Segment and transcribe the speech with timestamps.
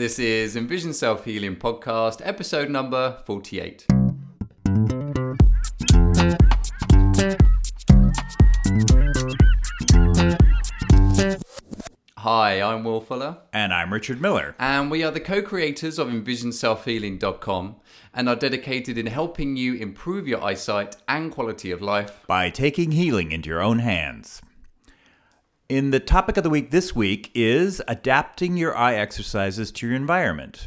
[0.00, 3.84] This is Envision Self Healing Podcast, episode number 48.
[12.16, 14.54] Hi, I'm Will Fuller, And I'm Richard Miller.
[14.58, 17.76] and we are the co creators of EnvisionSelfHealing.com
[18.14, 22.24] and are dedicated in helping you improve your eyesight and quality of life.
[22.26, 24.40] By taking healing into your own hands.
[25.70, 29.94] In the topic of the week this week is adapting your eye exercises to your
[29.94, 30.66] environment.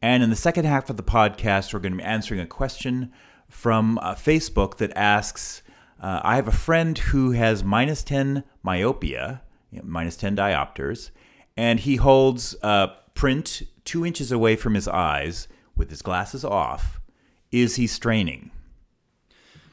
[0.00, 3.12] And in the second half of the podcast, we're going to be answering a question
[3.50, 5.62] from uh, Facebook that asks
[6.00, 11.10] uh, I have a friend who has minus 10 myopia, you know, minus 10 diopters,
[11.54, 17.02] and he holds a print two inches away from his eyes with his glasses off.
[17.50, 18.50] Is he straining?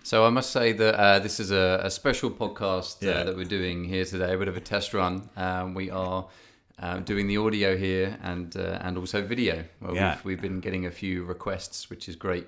[0.09, 3.23] So I must say that uh, this is a, a special podcast uh, Yeah.
[3.26, 5.30] that we're doing here today, a bit of a test run.
[5.38, 6.26] Um, we are
[6.80, 9.66] uh, doing the audio here and uh, and also video.
[9.80, 10.16] Well, Yeah.
[10.16, 12.48] we've, we've been getting a few requests, which is great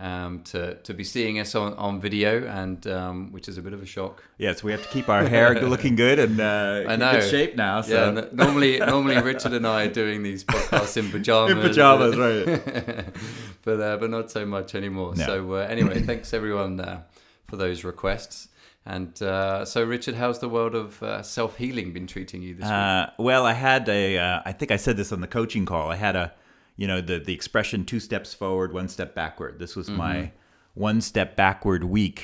[0.00, 3.72] um, to to be seeing us on, on video, and um, which is a bit
[3.74, 4.24] of a shock.
[4.38, 7.12] Yes, we have to keep our hair looking good and uh, I in know.
[7.12, 7.82] good shape now.
[7.82, 7.92] So.
[7.94, 11.52] Yeah, n- normally normally Richard and I are doing these podcasts in pajamas.
[11.52, 12.44] in pajamas, right?
[13.64, 15.14] but uh, but not so much anymore.
[15.16, 15.26] No.
[15.26, 17.02] So uh, anyway, thanks everyone uh,
[17.48, 18.48] for those requests.
[18.86, 22.64] And uh, so, Richard, how's the world of uh, self healing been treating you this
[22.64, 22.72] week?
[22.72, 24.18] Uh, well, I had a.
[24.18, 25.90] I Uh, think I said this on the coaching call.
[25.90, 26.32] I had a,
[26.80, 29.58] you know, the the expression two steps forward, one step backward.
[29.58, 30.80] This was my Mm-hmm.
[30.80, 32.20] one step backward week.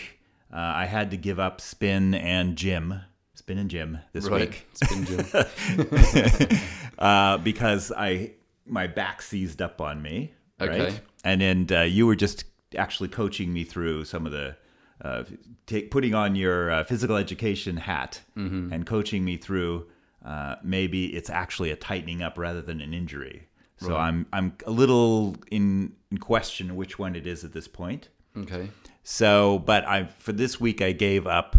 [0.52, 3.00] Uh, I had to give up spin and gym,
[3.34, 5.24] spin and gym this Right, week been Jill.
[6.98, 8.32] uh, because I
[8.64, 10.32] my back seized up on me.
[10.60, 10.84] Okay.
[10.84, 11.00] Right?
[11.24, 12.44] And then uh, you were just
[12.76, 14.56] actually coaching me through some of the
[15.02, 15.24] uh,
[15.66, 18.72] take, putting on your uh, physical education hat Mm-hmm.
[18.72, 19.86] and coaching me through
[20.24, 23.48] uh, maybe it's actually a tightening up rather than an injury.
[23.78, 24.08] So Right.
[24.08, 28.08] I'm I'm a little in, in question which one it is at this point.
[28.36, 28.70] okay.
[29.02, 31.56] So, but I for this week I gave up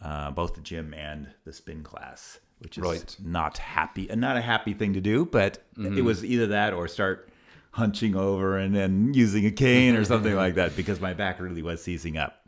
[0.00, 3.16] uh, both the gym and the spin class, which is Right.
[3.22, 5.24] not happy, and not a happy thing to do.
[5.24, 5.98] But Mm-hmm.
[5.98, 7.28] it was either that or start
[7.72, 11.60] hunching over and then using a cane or something like that because my back really
[11.62, 12.45] was seizing up.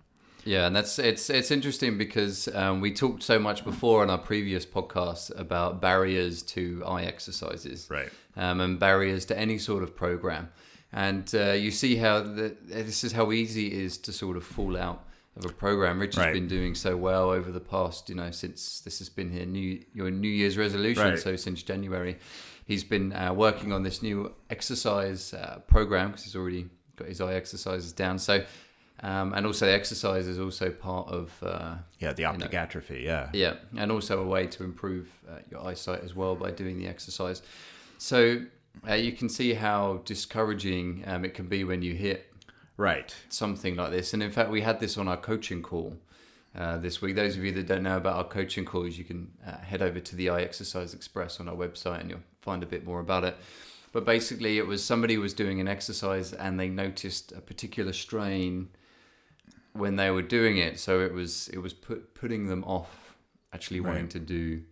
[0.49, 4.17] Yeah, and that's it's it's interesting because um, we talked so much before on our
[4.33, 8.09] previous podcast about barriers to eye exercises, Right.
[8.35, 10.49] Um, and barriers to any sort of program,
[10.91, 14.45] and uh, you see how the, this is how easy it is to sort of
[14.45, 15.05] fall out
[15.37, 16.01] of a program.
[16.01, 16.33] Richard's Right.
[16.33, 19.85] been doing so well over the past, you know, since this has been here new
[19.93, 21.11] your New Year's resolution.
[21.11, 21.19] Right.
[21.19, 22.17] So since January,
[22.65, 27.21] he's been uh, working on this new exercise uh, program because he's already got his
[27.21, 28.19] eye exercises down.
[28.19, 28.45] So.
[29.01, 33.03] Um, and also, exercise is also part of uh, Yeah, the optic atrophy.
[33.05, 33.29] Yeah.
[33.33, 36.89] yeah, and also a way to improve uh, your eyesight as well by doing the
[36.89, 37.43] exercise.
[37.99, 38.41] So
[38.89, 42.33] uh, you can see how discouraging um, it can be when you hit
[42.77, 43.15] Right.
[43.29, 44.15] something like this.
[44.15, 45.97] And in fact, we had this on our coaching call
[46.57, 47.15] uh, this week.
[47.17, 50.01] Those of you that don't know about our coaching calls, you can uh, head over
[50.01, 53.25] to the Eye Exercise Express on our website and you'll find a bit more about
[53.25, 53.37] it.
[53.93, 58.69] But basically, it was somebody was doing an exercise and they noticed a particular strain
[59.79, 60.79] when they were doing it.
[60.79, 63.17] So it was it was put, putting them off
[63.53, 64.63] actually wanting to do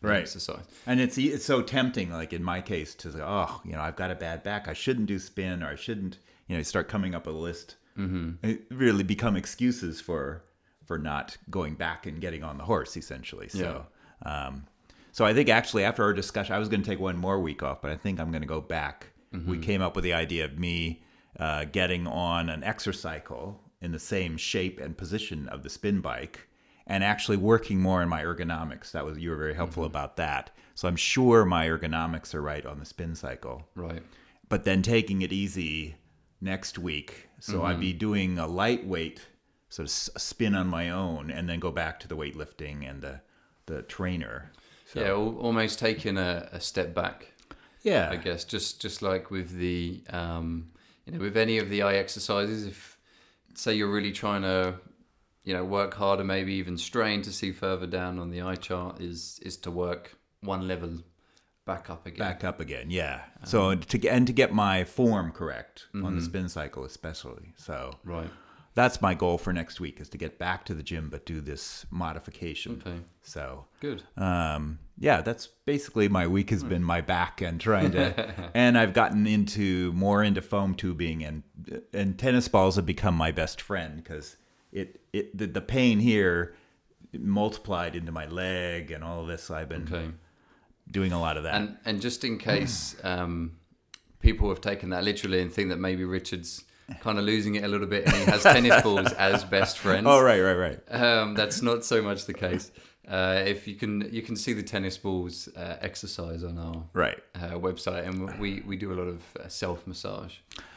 [0.00, 0.20] Right.
[0.20, 0.64] exercise.
[0.86, 3.96] And it's it's so tempting, like in my case, to say, oh, you know, I've
[3.96, 4.68] got a bad back.
[4.68, 7.76] I shouldn't do spin, or I shouldn't, you know, start coming up a list.
[7.98, 8.52] Mm-hmm.
[8.70, 10.44] Really become excuses for
[10.84, 13.48] for not going back and getting on the horse, essentially.
[13.48, 13.86] So,
[14.24, 14.66] um,
[15.10, 17.64] so I think actually after our discussion, I was going to take one more week
[17.64, 19.08] off, but I think I'm going to go back.
[19.46, 21.02] We came up with the idea of me
[21.38, 26.48] uh, getting on an exercycle in the same shape and position of the spin bike
[26.86, 28.92] and actually working more in my ergonomics.
[28.92, 30.50] That was you were very helpful about that.
[30.74, 33.66] So I'm sure my ergonomics are right on the spin cycle.
[33.74, 34.02] Right.
[34.48, 35.96] But then taking it easy
[36.40, 37.28] next week.
[37.40, 39.20] So I'd be doing a lightweight
[39.68, 43.20] sort of spin on my own and then go back to the weightlifting and the
[43.66, 44.50] the trainer.
[44.86, 47.32] So Yeah, almost taking a, a step back.
[47.82, 48.08] yeah.
[48.10, 50.70] I guess just just like with the um,
[51.04, 52.97] you know with any of the eye exercises, if
[53.58, 54.74] say you're really trying to
[55.44, 59.00] you know work harder, maybe even strain to see further down on the eye chart,
[59.00, 60.92] is is to work one level
[61.66, 62.18] back up again.
[62.26, 62.86] back up again.
[62.90, 63.20] Yeah.
[63.44, 66.16] So to get and to get my form correct on Mm-hmm.
[66.16, 67.52] the spin cycle especially.
[67.56, 68.30] So Right.
[68.78, 71.40] That's my goal for next week is to get back to the gym but do
[71.40, 72.80] this modification.
[72.86, 72.98] Okay.
[73.22, 74.04] So Good.
[74.16, 78.92] um, yeah, that's basically my week has been my back and trying to, and I've
[78.94, 81.42] gotten into more into foam tubing and
[81.92, 84.36] and tennis balls have become my best friend because
[84.70, 86.54] it it the, the pain here
[87.18, 89.42] multiplied into my leg and all of this.
[89.44, 90.10] So I've been Okay.
[90.90, 91.54] doing a lot of that.
[91.54, 93.56] And and just in case um,
[94.20, 96.64] people have taken that literally and think that maybe Richard's
[97.00, 100.06] kind of losing it a little bit and he has tennis balls as best friends.
[100.08, 100.80] Oh, right, right, right.
[100.90, 102.70] Um, that's not so much the case.
[103.06, 107.18] Uh, if you can, you can see the tennis balls uh, exercise on our Right.
[107.34, 110.34] uh, website, and we we do a lot of uh, self massage.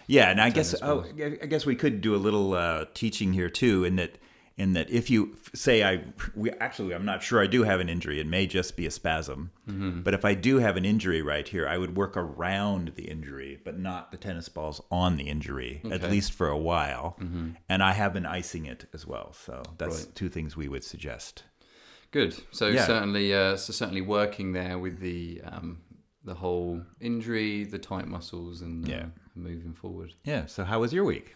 [0.08, 1.06] Yeah, and I guess oh.
[1.22, 4.18] I guess we could do a little uh, teaching here too, in that
[4.62, 5.20] in that if you
[5.54, 5.94] say I
[6.36, 8.92] we actually I'm not sure I do have an injury, it may just be a
[8.92, 10.02] spasm, Mm-hmm.
[10.06, 13.52] but if I do have an injury right here, I would work around the injury,
[13.68, 17.06] but not the tennis balls on the injury at least for a while,
[17.70, 19.28] and I have been icing it as well.
[19.46, 20.16] So that's Right.
[20.20, 21.44] two things we would suggest.
[22.12, 22.32] Good.
[22.52, 22.86] So Yeah.
[22.86, 25.70] certainly, uh, so certainly working there with the um,
[26.24, 29.06] the whole injury, the tight muscles, and uh, Yeah.
[29.34, 30.14] moving forward.
[30.24, 30.46] Yeah.
[30.46, 31.28] So how was your week?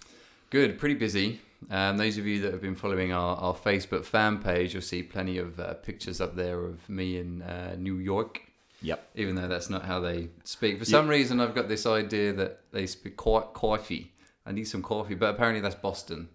[0.50, 1.42] Good, pretty busy.
[1.70, 5.02] Um, those of you that have been following our, our Facebook fan page, you'll see
[5.02, 8.42] plenty of uh, pictures up there of me in uh, New York.
[8.82, 9.10] Yep.
[9.16, 10.78] Even though that's not how they speak.
[10.78, 14.12] For some reason, I've got this idea that they speak co- coffee.
[14.46, 16.30] I need some coffee, but apparently that's Boston.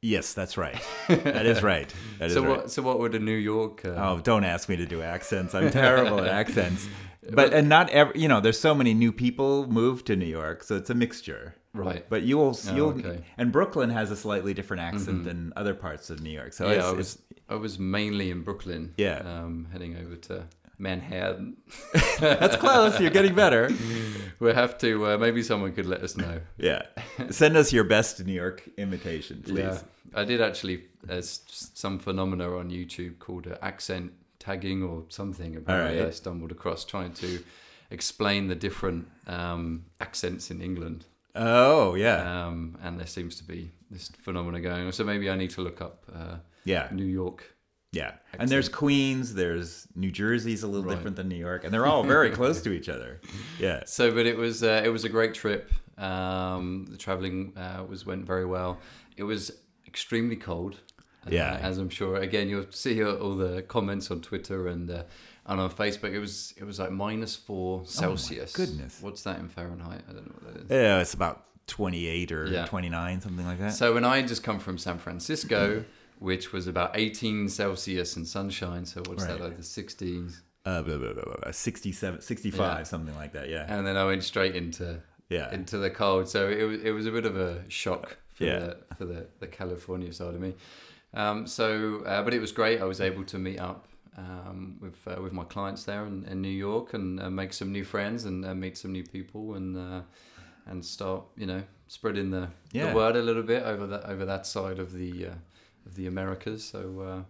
[0.00, 0.80] Yes, that's right.
[1.08, 1.92] That is right.
[2.20, 2.50] That is So right.
[2.58, 2.70] what?
[2.70, 3.94] So what would a New Yorker?
[3.96, 5.54] Uh, Oh, don't ask me to do accents.
[5.54, 6.86] I'm terrible at accents.
[7.32, 10.62] But and not every, you know, there's so many new people move to New York,
[10.62, 11.56] so it's a mixture.
[11.84, 12.04] Right.
[12.08, 13.02] But you will, Oh, you'll, okay.
[13.02, 13.22] Mm-hmm.
[13.40, 16.52] and Brooklyn has a slightly different accent than other parts of New York.
[16.52, 17.18] So yeah, it's, I it's- was
[17.48, 18.92] I was mainly in Brooklyn.
[18.96, 19.18] Yeah.
[19.18, 20.44] Um, heading over to
[20.78, 21.56] Manhattan.
[22.18, 23.00] that's close.
[23.00, 23.70] You're getting better.
[24.38, 25.06] We'll have to.
[25.06, 26.40] Uh, maybe someone could let us know.
[26.58, 26.82] Yeah.
[27.30, 29.56] Send us your best New York imitation, please.
[29.56, 29.78] Yeah,
[30.14, 30.84] I did actually.
[31.02, 35.56] There's some phenomena on YouTube called uh, accent tagging or something.
[35.56, 36.12] Apparently, Alright.
[36.12, 37.42] I stumbled across trying to
[37.90, 41.06] explain the different um, accents in England,
[41.36, 42.46] Oh, yeah.
[42.46, 44.92] um, and there seems to be this phenomena going on.
[44.92, 46.88] So maybe I need to look up uh, yeah.
[46.92, 47.52] New York.
[47.92, 48.12] Yeah.
[48.38, 50.96] And there's Queens, there's New Jersey's a little Right.
[50.96, 53.20] different than New York, and they're all very close to each other.
[53.60, 53.82] Yeah.
[53.86, 55.72] So, but it was uh, it was a great trip.
[55.96, 58.78] Um, the traveling uh, was went very well.
[59.16, 59.50] It was
[59.86, 60.76] extremely cold.
[61.26, 61.58] uh, Yeah.
[61.62, 62.16] as I'm sure.
[62.16, 65.02] Again, you'll see all all the comments on Twitter and uh,
[65.46, 66.12] and on Facebook.
[66.12, 68.52] It was it was like minus four Celsius.
[68.52, 68.98] goodness.
[69.00, 70.02] What's that in Fahrenheit?
[70.08, 70.70] I don't know what that is.
[70.70, 72.66] Yeah, it's about 28 or Yeah.
[72.66, 73.74] 29, something like that.
[73.74, 75.84] So when I had just come from San Francisco,
[76.18, 78.86] which was about 18 Celsius and sunshine.
[78.86, 80.40] So what's that like the 60s?
[80.64, 82.82] uh, blah, blah, blah, blah, blah, 67, 65, Yeah.
[82.84, 83.48] something like that.
[83.48, 83.66] Yeah.
[83.68, 85.52] And then I went straight into Yeah.
[85.52, 86.28] into the cold.
[86.28, 88.58] So it was it was a bit of a shock for Yeah.
[88.58, 90.54] the for the, the California side of me.
[91.14, 92.80] Um, so, uh, but it was great.
[92.80, 93.86] I was able to meet up
[94.16, 97.70] um, with uh, with my clients there in, in New York and uh, make some
[97.72, 100.00] new friends and uh, meet some new people and uh,
[100.66, 102.88] and start you know spreading the, Yeah.
[102.88, 105.34] the word a little bit over that over that side of the uh,
[105.86, 106.64] of the Americas.
[106.64, 107.00] So.
[107.00, 107.22] Uh,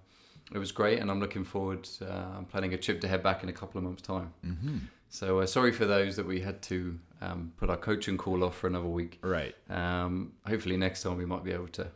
[0.55, 1.89] it was great, and I'm looking forward.
[2.01, 2.07] Uh,
[2.39, 4.33] I'm planning a trip to head back in a couple of months' time.
[4.45, 4.77] hmm
[5.09, 8.57] So uh, sorry for those that we had to um, put our coaching call off
[8.57, 9.19] for another week.
[9.23, 9.57] Right.
[9.69, 11.89] Um, hopefully next time we might be able to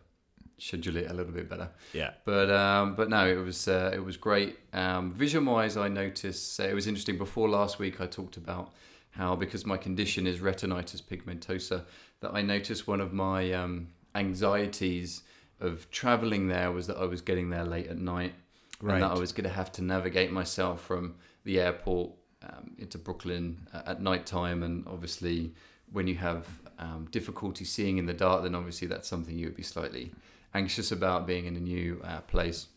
[0.60, 1.68] schedule it a little bit better.
[1.92, 2.12] Yeah.
[2.24, 4.58] But um, but no, it was uh, it was great.
[4.72, 7.18] Um, vision wise, I noticed uh, it was interesting.
[7.18, 8.72] Before last week, I talked about
[9.10, 11.84] how because my condition is retinitis pigmentosa,
[12.20, 15.22] that I noticed one of my um, anxieties
[15.60, 18.34] of traveling there was that I was getting there late at night,
[18.80, 22.98] and that I was going to have to navigate myself from the airport um, into
[22.98, 25.52] Brooklyn uh, at night time, and obviously
[25.92, 26.46] when you have
[26.78, 30.12] um, difficulty seeing in the dark, then obviously that's something you would be slightly
[30.54, 32.68] anxious about being in a new uh, place.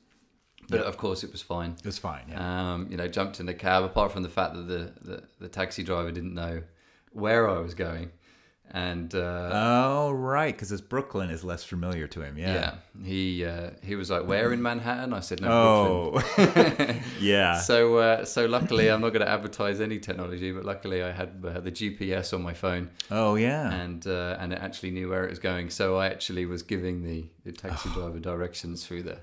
[0.69, 0.85] But Yeah.
[0.87, 1.71] of course, it was fine.
[1.79, 2.25] It was fine.
[2.29, 2.73] Yeah.
[2.73, 3.83] Um, you know, jumped in the cab.
[3.83, 6.63] Apart from the fact that the, the, the taxi driver didn't know
[7.11, 8.11] where I was going,
[8.75, 10.53] and uh, oh, right.
[10.57, 12.37] Because Brooklyn is less familiar to him.
[12.39, 12.53] yeah.
[12.53, 13.05] Yeah.
[13.05, 17.01] he uh, he was like, "Where in Manhattan?" I said, "No, Brooklyn." Oh.
[17.21, 17.61] yeah.
[17.69, 21.29] So, uh, so luckily, I'm not going to advertise any technology, but luckily, I had
[21.45, 23.71] uh, the GPS on my phone, oh, yeah.
[23.71, 25.69] and uh, and it actually knew where it was going.
[25.69, 27.93] So I actually was giving the, the taxi Oh.
[27.99, 29.17] driver directions through the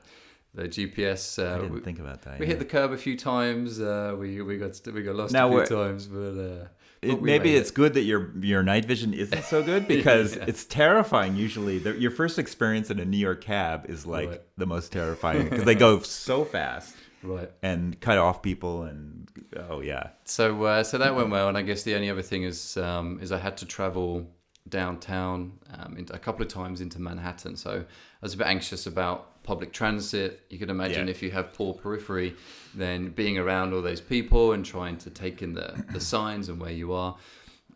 [0.54, 1.38] the GPS.
[1.38, 2.38] I Uh, didn't we, think about that.
[2.38, 2.50] we yeah.
[2.52, 3.80] hit the curb a few times.
[3.80, 6.69] Uh, we we got we got lost Now a few times, but, uh, but
[7.02, 10.45] It, maybe it's good that your your night vision isn't so good because Yeah.
[10.49, 11.35] it's terrifying.
[11.37, 14.42] Usually, the, your first experience in a New York cab is like Right.
[14.59, 17.50] the most terrifying because they go so fast right.
[17.62, 21.62] and cut off people and oh yeah, So uh, so that went well, and I
[21.62, 24.26] guess the only other thing is um, is I had to travel
[24.69, 27.57] downtown um, a couple of times into Manhattan.
[27.57, 27.85] So I
[28.23, 30.40] was a bit anxious about public transit.
[30.50, 31.11] You can imagine Yeah.
[31.11, 32.35] if you have poor periphery,
[32.75, 36.61] then being around all those people and trying to take in the, the signs and
[36.61, 37.16] where you are.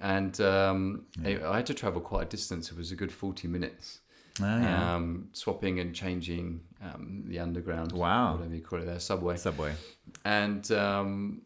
[0.00, 2.70] And um, I, I had to travel quite a distance.
[2.70, 4.00] It was a good forty minutes,
[4.40, 4.94] oh, yeah.
[4.94, 8.34] um, swapping and changing um, the underground, Wow.
[8.36, 9.72] whatever you call it there, subway subway.
[10.24, 11.42] and um,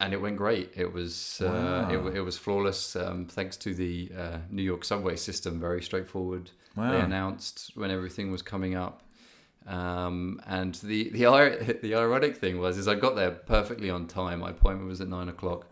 [0.00, 0.70] and it went great.
[0.76, 2.94] It was uh, it, it was flawless.
[2.96, 6.50] Um, thanks to the uh, New York subway system, very straightforward.
[6.76, 9.02] They announced when everything was coming up,
[9.68, 14.40] um, and the the the ironic thing was is I got there perfectly on time.
[14.40, 15.66] My appointment was at nine o'clock.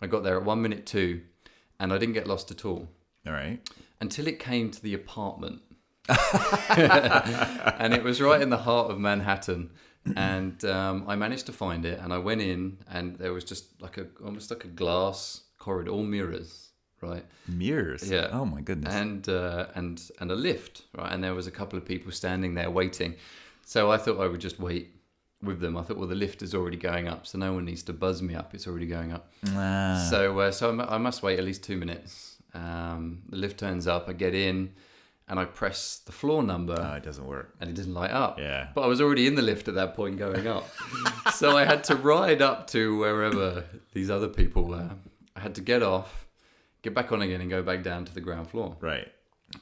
[0.00, 1.22] I got there at one minute two,
[1.78, 2.88] and I didn't get lost at all
[3.26, 3.60] All right.
[4.00, 5.60] until it came to the apartment.
[6.08, 9.70] and it was right in the heart of Manhattan.
[10.16, 13.80] And um, I managed to find it, and I went in, and there was just
[13.82, 16.69] like a almost like a glass corridor, all mirrors,
[17.00, 17.24] right?
[17.48, 18.10] Mirrors.
[18.10, 18.28] Yeah.
[18.32, 18.94] Oh my goodness.
[18.94, 21.12] and uh, and and a lift, right?
[21.12, 23.14] And there was a couple of people standing there waiting.
[23.64, 24.94] So I thought I would just wait
[25.42, 25.76] with them.
[25.76, 28.20] I thought, well, the lift is already going up, so no one needs to buzz
[28.20, 28.52] me up.
[28.54, 29.32] It's already going up.
[29.48, 30.06] Ah.
[30.10, 32.36] So, uh, so I mu- I must wait at least two minutes.
[32.52, 34.08] Um, the lift turns up.
[34.08, 34.72] I get in,
[35.28, 37.54] and I press the floor number, Oh, it doesn't work.
[37.60, 38.38] and it doesn't light up.
[38.40, 38.68] Yeah.
[38.74, 40.68] But I was already in the lift at that point, going up.
[41.32, 43.64] so I had to ride up to wherever
[43.94, 44.90] these other people were.
[45.36, 46.26] I had to get off,
[46.82, 48.76] get back on again, and go back down to the ground floor.
[48.80, 49.08] Right.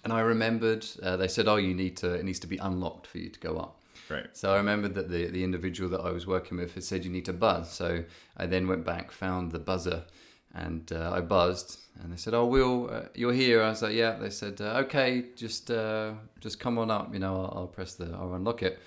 [0.05, 2.15] And I remembered uh, they said, "Oh, you need to.
[2.15, 4.27] It needs to be unlocked for you to go up." Right.
[4.33, 7.11] So I remembered that the, the individual that I was working with had said you
[7.11, 7.71] need to buzz.
[7.71, 8.05] So
[8.37, 10.05] I then went back, found the buzzer,
[10.55, 11.79] and uh, I buzzed.
[12.03, 14.83] And they said, "Oh, Will, uh, you're here." I was like, "Yeah." They said, uh,
[14.85, 17.13] "Okay, just uh, just come on up.
[17.13, 18.79] You know, I'll, I'll press the, I'll unlock it."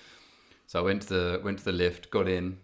[0.66, 2.58] So I went to the went to the lift, got in,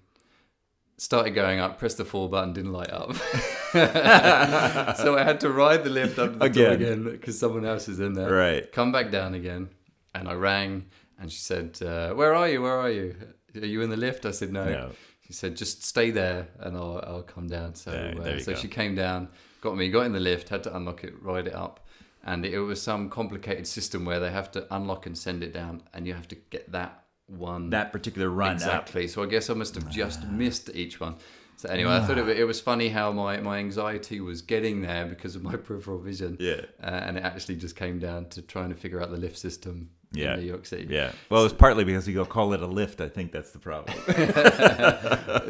[0.99, 3.15] started going up, pressed the four button, didn't light up.
[3.73, 6.73] so I had to ride the lift up to the Again.
[6.73, 8.71] again because someone else is in there Right.
[8.73, 9.69] come back down again
[10.15, 10.87] and i rang
[11.21, 13.15] and she said uh, where are you where are you
[13.55, 14.91] are you in the lift i said no, No.
[15.27, 18.41] she said just stay there and i'll, I'll come down so There- uh, there you
[18.41, 18.59] so go.
[18.59, 19.29] she came down
[19.61, 21.87] got me got in the lift had to unlock it ride it up
[22.25, 25.83] and it was some complicated system where they have to unlock and send it down
[25.95, 28.55] and you have to get that one That particular run up.
[28.57, 31.17] exactly so i guess i must have just missed each one
[31.57, 35.07] so anyway i thought it, it was funny how my, my anxiety was getting there
[35.07, 36.63] because of my peripheral vision Yeah.
[36.83, 39.91] uh, and it actually just came down to trying to figure out the lift system
[40.13, 40.35] Yeah.
[40.35, 40.87] in New York City.
[40.89, 41.13] Yeah.
[41.29, 43.01] Well, it's partly because you go call it a lift.
[43.03, 43.95] I think that's the problem.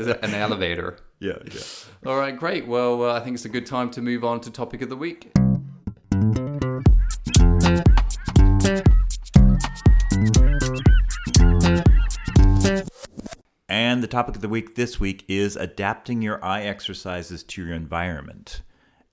[0.01, 0.97] Is it an elevator?
[1.21, 1.39] yeah.
[1.45, 1.61] Yeah.
[2.11, 2.67] All right, great.
[2.67, 4.97] Well, uh, I think it's a good time to move on to topic of the
[4.97, 5.31] week.
[13.99, 17.75] And the topic of the week this week is adapting your eye exercises to your
[17.75, 18.63] environment.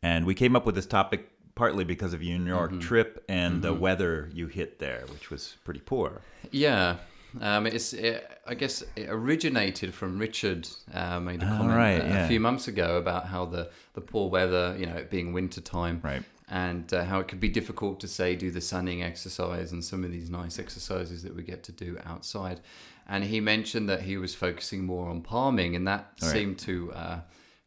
[0.04, 3.64] And we came up with this topic partly because of your New York trip and
[3.64, 6.22] the weather you hit there, which was pretty poor.
[6.52, 6.98] Yeah.
[7.42, 7.94] Um, it's.
[7.94, 12.28] It, I guess it originated from Richard uh, made a Oh, comment right, a, yeah.
[12.28, 16.00] few months ago about how the, the poor weather, you know, it being winter time,
[16.04, 16.22] Right.
[16.48, 20.04] and uh, how it could be difficult to say do the sunning exercise and some
[20.04, 22.60] of these nice exercises that we get to do outside.
[23.08, 26.34] And he mentioned that he was focusing more on palming, and that All right.
[26.36, 27.20] seemed to uh,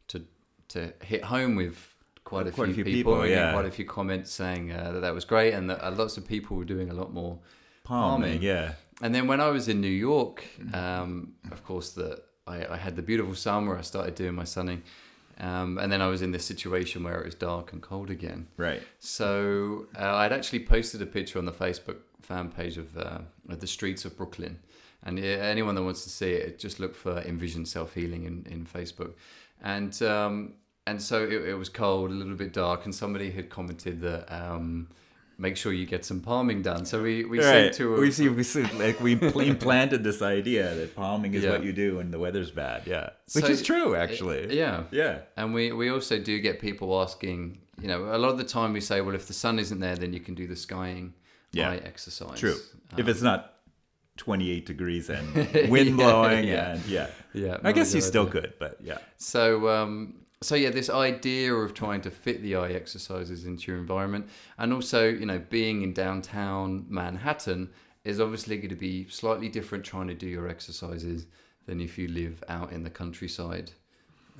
[0.09, 0.21] to
[0.69, 1.77] to hit home with
[2.25, 3.13] quite a, Quite few, a few people.
[3.15, 3.53] people, yeah.
[3.53, 6.27] quite a few comments saying uh, that that was great, and that uh, lots of
[6.27, 7.39] people were doing a lot more
[7.83, 8.41] Palming, palming.
[8.41, 8.73] yeah.
[9.01, 10.43] And then when I was in New York,
[10.73, 14.43] um, of course, the I, I had the beautiful sun where I started doing my
[14.43, 14.83] sunning,
[15.39, 18.47] um, and then I was in this situation where it was dark and cold again.
[18.57, 18.81] Right.
[18.99, 23.59] So uh, I'd actually posted a picture on the Facebook fan page of, uh, of
[23.61, 24.59] the streets of Brooklyn,
[25.03, 28.45] and uh, anyone that wants to see it, just look for Envision Self Healing in,
[28.49, 29.13] in Facebook,
[29.63, 30.53] and um,
[30.87, 34.31] and so it, it was cold, a little bit dark, and somebody had commented that.
[34.33, 34.89] Um,
[35.41, 36.85] Make sure you get some palming done.
[36.85, 37.45] So we we Right.
[37.45, 41.33] sent to a, we see, we see, like we pl- implanted this idea that palming
[41.33, 41.51] is Yeah.
[41.51, 42.85] what you do when the weather's bad.
[42.85, 44.53] Yeah, which So- is true, actually.
[44.57, 48.37] yeah yeah, And we, we also do get people asking, you know, a lot of
[48.37, 50.57] the time we say, well, if the sun isn't there, then you can do the
[50.57, 51.13] skying
[51.53, 51.71] Yeah.
[51.85, 52.37] exercise.
[52.37, 52.57] true.
[52.91, 53.58] Um, if it's not
[54.19, 55.25] twenty-eight degrees and
[55.69, 56.73] wind blowing, yeah.
[56.73, 58.41] and yeah, yeah, I guess you no still idea.
[58.41, 62.71] could, but yeah, So, um, so yeah, this idea of trying to fit the eye
[62.81, 67.69] exercises into your environment, and also, you know, being in downtown Manhattan
[68.03, 71.25] is obviously going to be slightly different trying to do your exercises
[71.65, 73.71] than if you live out in the countryside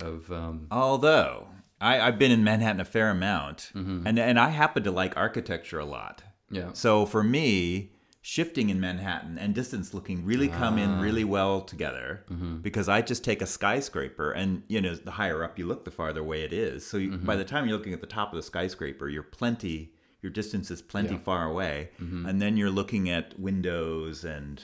[0.01, 1.47] of um, Although
[1.81, 4.07] I, I've been in Manhattan a fair amount, Mm-hmm.
[4.07, 6.23] and and I happen to like architecture a lot.
[6.51, 10.81] yeah So for me, shifting in Manhattan and distance looking really come Ah.
[10.83, 12.57] in really well together Mm-hmm.
[12.57, 15.91] because I just take a skyscraper and you know the higher up you look, the
[15.91, 16.85] farther away it is.
[16.85, 17.25] So you, Mm-hmm.
[17.25, 19.93] by the time you're looking at the top of the skyscraper, you're plenty.
[20.21, 21.15] Your distance is plenty Yeah.
[21.15, 21.23] Mm-hmm.
[21.23, 24.61] far away, and then you're looking at windows and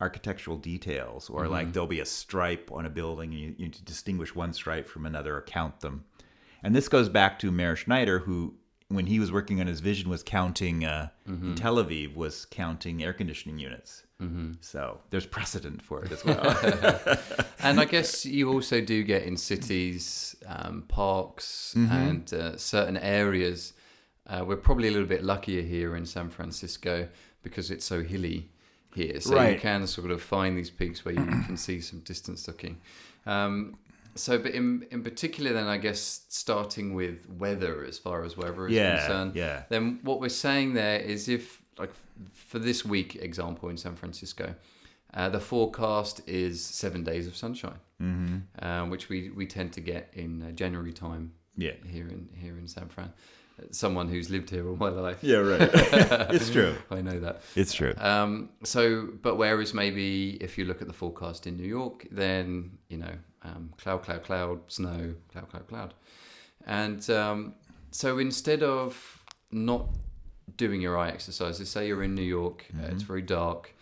[0.00, 1.52] architectural details, or Mm-hmm.
[1.52, 5.04] like there'll be a stripe on a building, and you, you distinguish one stripe from
[5.04, 6.04] another or count them.
[6.62, 8.54] And this goes back to Meir Schneider, who
[8.94, 13.02] when he was working on his vision was counting uh, in Tel Aviv was counting
[13.02, 14.02] air conditioning units.
[14.22, 14.52] Mm-hmm.
[14.60, 17.18] So there's precedent for it as well.
[17.60, 21.92] and I guess you also do get in cities, um, parks, Mm-hmm.
[21.92, 23.72] and uh, certain areas.
[24.26, 27.08] Uh, we're probably a little bit luckier here in San Francisco
[27.42, 28.48] because it's so hilly
[28.94, 29.20] here.
[29.20, 32.80] So you can sort of find these peaks where you can see some distance looking.
[33.26, 33.76] Um,
[34.14, 38.68] so, but in in particular, then I guess starting with weather, as far as weather
[38.68, 39.64] is Yeah, concerned, yeah.
[39.68, 41.92] then what we're saying there is if like
[42.32, 44.54] for this week example in San Francisco,
[45.12, 48.38] uh, the forecast is seven days of sunshine, mm-hmm.
[48.64, 51.72] uh, which we, we tend to get in uh, January time yeah.
[51.86, 53.12] here in here in San Fran.
[53.70, 55.70] Someone who's lived here all my life, Yeah, right.
[56.32, 56.74] it's true.
[56.90, 57.42] I know that.
[57.54, 57.94] It's true.
[57.98, 62.78] Um, so, but whereas maybe if you look at the forecast in New York, then
[62.88, 63.14] you know
[63.44, 65.94] um, cloud, cloud, cloud, snow, cloud, cloud, cloud,
[66.66, 67.54] and um,
[67.90, 69.86] so instead of not
[70.56, 73.74] doing your eye exercises, say you're in New York, uh, it's very dark,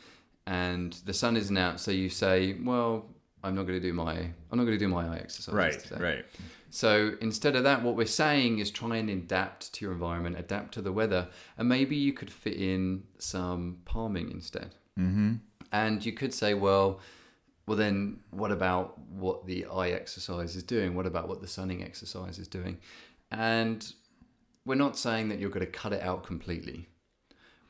[0.47, 3.07] and the sun isn't out, so you say, well,
[3.45, 5.79] I'm not going to do my I'm not going to do my eye exercises right,
[5.79, 6.03] today.
[6.03, 6.25] right.
[6.71, 10.73] So instead of that, what we're saying is try and adapt to your environment, adapt
[10.75, 11.29] to the weather,
[11.59, 14.75] and maybe you could fit in some palming instead.
[14.99, 15.35] Mm-hmm.
[15.71, 17.01] And you could say, well,
[17.67, 20.95] well then, what about what the eye exercise is doing?
[20.95, 22.79] What about what the sunning exercise is doing?
[23.31, 23.93] And
[24.65, 26.89] we're not saying that you're going to cut it out completely.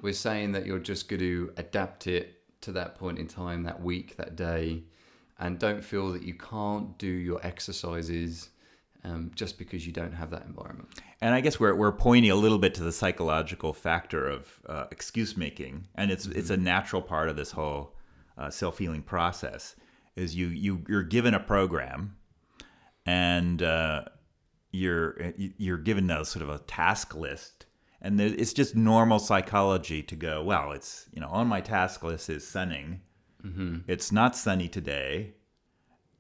[0.01, 3.83] We're saying that you're just going to adapt it to that point in time, that
[3.83, 4.85] week, that day,
[5.39, 8.51] and don't feel that you can't do your exercises
[9.05, 10.89] um, just because you don't have that environment.
[11.21, 14.87] And I guess we're we're pointing a little bit to the psychological factor of uh,
[14.91, 17.95] excuse making, and it's it's a natural part of this whole
[18.39, 19.75] uh, self healing process.
[20.17, 22.17] Is you you you're given a program,
[23.07, 24.05] and uh,
[24.73, 27.67] you're you're given a sort of a task list,
[28.01, 30.43] and there- it's just normal psychology to go.
[30.45, 33.01] Well, it's you know on my task list is sunning.
[33.89, 35.35] It's not sunny today.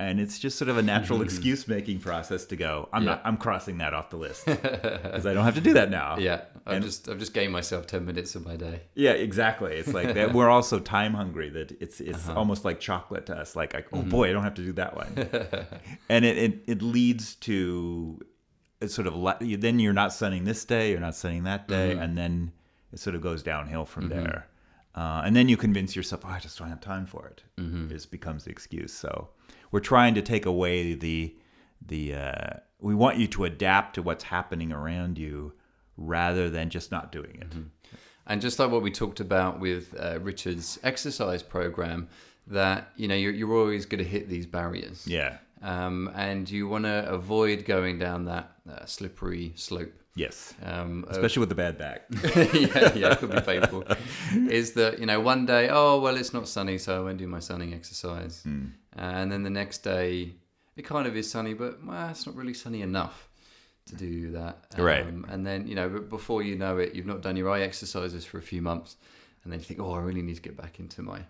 [0.02, 2.88] And it's just sort of a natural excuse making process to go.
[2.92, 3.20] I'm not.
[3.24, 6.16] I'm crossing that off the list because I don't have to do that now.
[6.18, 8.82] Yeah, I've And- just I've just gained myself ten minutes of my day.
[8.94, 9.72] Yeah, exactly.
[9.74, 10.32] It's like that.
[10.34, 11.50] We're also time hungry.
[11.50, 12.38] That it's it's Uh-huh.
[12.38, 13.54] almost like chocolate to us.
[13.56, 14.10] Like, like, oh Mm-hmm.
[14.10, 15.12] boy, I don't have to do that one.
[16.08, 18.18] and it, it it leads to
[18.80, 19.14] it's sort of
[19.60, 22.02] then you're not sunning this day, you're not sunning that day, Mm-hmm.
[22.02, 22.52] and then
[22.92, 24.48] it sort of goes downhill from there.
[24.94, 27.42] Uh, and then you convince yourself, oh, I just don't have time for it.
[27.58, 27.86] Mm-hmm.
[27.86, 28.92] It just becomes the excuse.
[28.92, 29.28] So
[29.72, 31.34] we're trying to take away the
[31.84, 35.54] the uh, we want you to adapt to what's happening around you
[35.96, 37.52] rather than just not doing it.
[38.26, 42.08] And just like what we talked about with uh, Richard's exercise program,
[42.46, 45.06] that you know you're, you're always going to hit these barriers.
[45.06, 45.38] Yeah.
[45.62, 49.92] Um, and you want to avoid going down that uh, slippery slope.
[50.14, 50.52] Yes.
[50.64, 52.02] Um, of- Especially with the bad back.
[52.34, 53.84] yeah, yeah, it could be painful.
[54.50, 57.26] is that you know one day, oh well, it's not sunny, so I won't do
[57.26, 60.34] my sunning exercise, and then the next day,
[60.76, 63.28] it kind of is sunny, but well, it's not really sunny enough
[63.86, 64.58] to do that.
[64.76, 65.02] Right.
[65.06, 67.62] Um, and then you know, but before you know it, you've not done your eye
[67.62, 68.96] exercises for a few months,
[69.44, 71.20] and then you think, oh, I really need to get back into my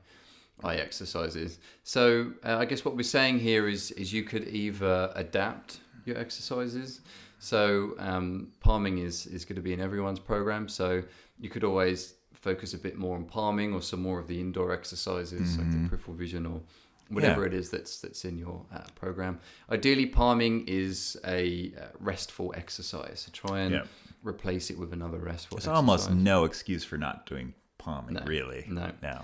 [0.65, 1.59] eye exercises.
[1.83, 6.17] So uh, I guess what we're saying here is is you could either adapt your
[6.19, 7.01] exercises.
[7.39, 10.69] So um, palming is is going to be in everyone's program.
[10.69, 11.03] So
[11.39, 14.73] you could always focus a bit more on palming or some more of the indoor
[14.73, 16.61] exercises like the peripheral vision or
[17.09, 17.49] whatever Yeah.
[17.49, 19.39] it is that's that's in your uh, program.
[19.71, 23.21] Ideally, palming is a uh, restful exercise.
[23.27, 23.83] So try and Yeah.
[24.25, 25.57] replace it with another restful.
[25.57, 25.77] There's exercise.
[25.77, 28.65] almost no excuse for not doing palming, No, really.
[28.69, 28.91] no.
[29.03, 29.23] No.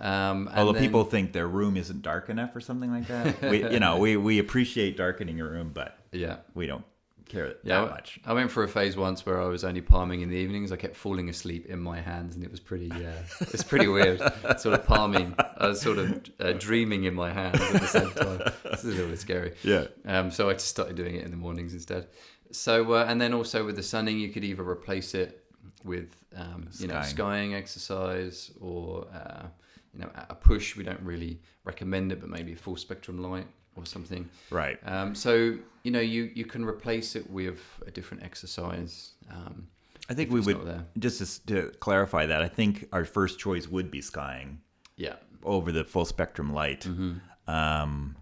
[0.00, 3.42] Um, and Although then- people think their room isn't dark enough or something like that.
[3.42, 6.36] we, you know, we, we appreciate darkening your room, but yeah.
[6.54, 6.84] we don't
[7.26, 8.18] care Yeah, that much.
[8.24, 10.72] I went for a phase once where I was only palming in the evenings.
[10.72, 12.90] I kept falling asleep in my hands, and it was pretty.
[12.90, 14.20] Uh, it's pretty weird.
[14.58, 15.34] sort of palming.
[15.58, 18.40] I was sort of uh, dreaming in my hands at the same time.
[18.70, 19.52] This is a little bit scary.
[19.62, 19.84] Yeah.
[20.06, 22.08] Um, so I just started doing it in the mornings instead.
[22.50, 25.44] So uh, and then also with the sunning, you could either replace it
[25.84, 27.06] with um, you know Skying.
[27.14, 29.46] skying exercise or uh,
[29.94, 30.76] you know a push.
[30.76, 34.28] We don't really recommend it, but maybe a full spectrum light or something.
[34.50, 34.78] Right.
[34.84, 39.12] Um, so you know you you can replace it with a different exercise.
[39.30, 39.68] Um,
[40.08, 40.84] I think we would, there.
[40.98, 44.60] just to, to clarify that, I think our first choice would be skying
[44.96, 46.80] yeah, over the full spectrum light.
[46.80, 47.18] Mm-hmm.
[47.48, 48.16] Um,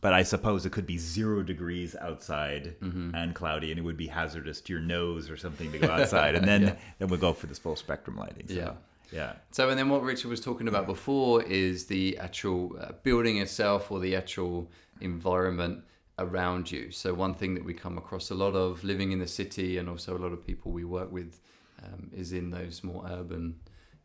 [0.00, 3.14] but I suppose it could be zero degrees outside Mm-hmm.
[3.14, 6.34] and cloudy, and it would be hazardous to your nose or something to go outside,
[6.34, 6.74] and then Yeah.
[6.98, 8.48] then we'll go for this full spectrum lighting.
[8.48, 8.72] So, Yeah.
[9.12, 13.38] Yeah, So, and then what Richard was talking about before is the actual uh, building
[13.38, 15.84] itself or the actual environment.
[16.18, 16.90] around you.
[16.92, 19.88] So one thing that we come across a lot of living in the city, and
[19.88, 21.40] also a lot of people we work with,
[21.84, 23.56] um, is in those more urban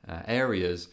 [0.08, 0.88] uh, areas.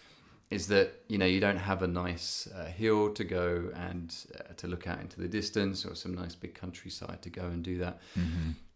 [0.50, 4.52] Is that you know you don't have a nice uh, hill to go and uh,
[4.58, 7.78] to look out into the distance, or some nice big countryside to go and do
[7.78, 7.98] that.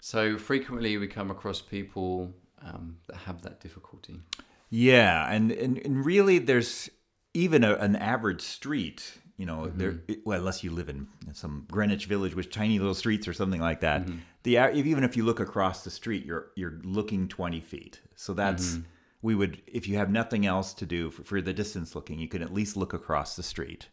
[0.01, 4.17] So frequently we come across people um, that have that difficulty.
[4.71, 6.89] Yeah, and and, and really, there's
[7.35, 9.13] even a, an average street.
[9.37, 9.79] You know, Mm-hmm.
[9.79, 10.01] there.
[10.25, 13.81] Well, unless you live in some Greenwich Village with tiny little streets or something like
[13.81, 14.03] that.
[14.03, 14.19] Mm-hmm.
[14.43, 18.01] The even if you look across the street, you're you're looking twenty feet.
[18.17, 18.83] So that's Mm-hmm.
[19.23, 22.29] we would if you have nothing else to do for, for the distance looking, you
[22.29, 23.89] can at least look across the street.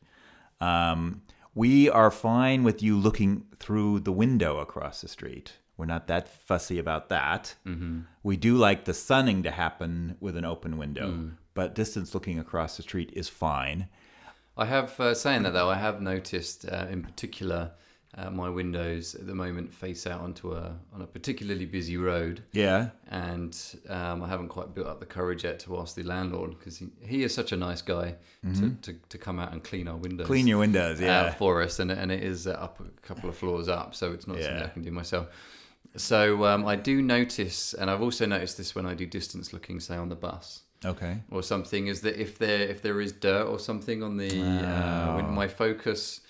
[0.60, 1.22] Um,
[1.56, 5.54] we are fine with you looking through the window across the street.
[5.78, 7.54] We're not that fussy about that.
[7.66, 8.00] Mm-hmm.
[8.24, 11.32] We do like the sunning to happen with an open window, Mm.
[11.54, 13.88] but distance looking across the street is fine.
[14.58, 17.72] I have uh, saying that though, I have noticed uh, in particular
[18.18, 22.42] uh, my windows at the moment face out onto a on a particularly busy road,
[22.54, 22.90] Yeah.
[23.12, 23.56] and
[23.90, 26.88] um, I haven't quite built up the courage yet to ask the landlord because he,
[27.06, 28.16] he is such a nice guy
[28.56, 30.24] to, to, to come out and clean our windows.
[30.26, 30.34] Mm-hmm.
[30.34, 31.00] Clean your windows.
[31.00, 31.34] uh, Yeah.
[31.36, 34.26] for us, and and it is uh, up a couple of floors up, so it's
[34.26, 35.28] not something I can do myself.
[35.98, 39.80] So um, I do notice, and I've also noticed this when I do distance looking,
[39.80, 41.18] say on the bus okay.
[41.32, 45.24] or something, is that if there if there is dirt or something on the uh,
[45.24, 46.22] my focus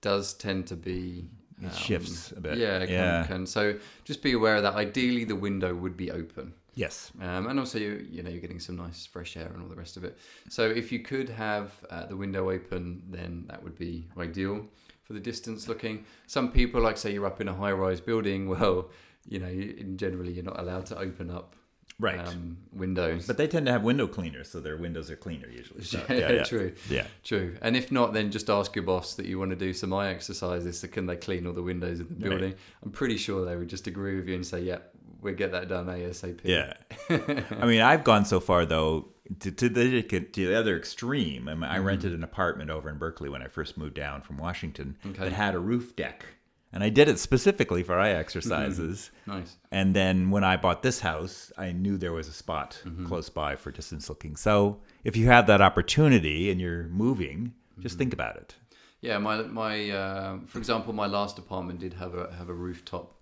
[0.00, 1.28] does tend to be
[1.62, 2.58] um, shifts a bit.
[2.58, 3.24] Yeah, it Yeah.
[3.26, 3.46] Can, can.
[3.46, 4.74] So just be aware of that.
[4.74, 6.54] Ideally, the window would be open.
[6.74, 7.10] Yes.
[7.20, 9.76] Um, and also, you, you know, you're getting some nice fresh air and all the
[9.76, 10.16] rest of it.
[10.48, 14.64] So if you could have uh, the window open, then that would be ideal
[15.02, 16.04] for the distance looking.
[16.26, 18.88] Some people, like say you're up in a high-rise building, well,
[19.28, 21.56] you know, in generally you're not allowed to open up
[21.98, 22.18] Right.
[22.18, 23.26] um, windows.
[23.26, 25.82] but they tend to have window cleaners, so their windows are cleaner usually.
[25.84, 26.72] So, yeah, true.
[26.88, 27.06] Yeah.
[27.24, 27.56] True.
[27.60, 30.08] And if not, then just ask your boss that you want to do some eye
[30.08, 30.80] exercises.
[30.80, 32.38] So can they clean all the windows in the Right.
[32.38, 32.54] building?
[32.82, 34.78] I'm pretty sure they would just agree with you and say, "Yeah,
[35.20, 36.72] we'll get that done ASAP." Yeah.
[37.10, 39.08] I mean, I've gone so far though
[39.40, 41.48] to, to the to the other extreme.
[41.48, 44.38] I, mean, I rented an apartment over in Berkeley when I first moved down from
[44.38, 45.24] Washington Okay.
[45.24, 46.24] that had a roof deck,
[46.72, 49.10] and I did it specifically for eye exercises.
[49.26, 49.56] Nice.
[49.70, 53.56] And then when I bought this house, I knew there was a spot close by
[53.56, 54.36] for distance looking.
[54.36, 58.54] So if you have that opportunity and you're moving, just think about it.
[59.00, 63.14] Yeah, my my uh, for example, my last apartment did have a have a rooftop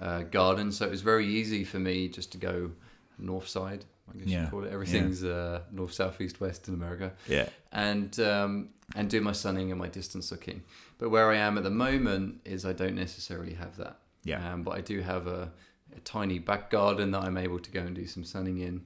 [0.00, 2.72] uh, garden, so it was very easy for me just to go
[3.18, 3.84] north side.
[4.12, 4.72] I guess Yeah, you call it.
[4.72, 7.12] Everything's uh, north, south, east, west in America.
[7.28, 7.48] Yeah.
[7.72, 10.62] and um, and do my sunning and my distance looking.
[10.98, 13.96] But where I am at the moment is I don't necessarily have that.
[14.24, 14.52] Yeah.
[14.52, 15.50] Um, but I do have a,
[15.96, 18.84] a tiny back garden that I'm able to go and do some sunning in,